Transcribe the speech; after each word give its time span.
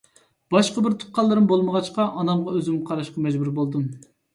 باشقا 0.55 0.83
بىر 0.85 0.95
تۇغقانلىرىم 1.03 1.51
بولمىغاچقا، 1.53 2.09
ئانامغا 2.19 2.59
ئۆزۈم 2.59 2.85
قاراشقا 2.93 3.29
مەجبۇر 3.31 3.59
بولدۇم. 3.61 3.91